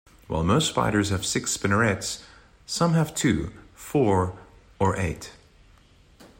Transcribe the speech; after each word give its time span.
While 0.27 0.43
most 0.43 0.69
spiders 0.69 1.09
have 1.09 1.23
six 1.23 1.51
spinnerets, 1.51 2.23
some 2.65 2.93
have 2.93 3.13
two, 3.13 3.51
four, 3.75 4.35
or 4.79 4.97
eight. 4.97 5.31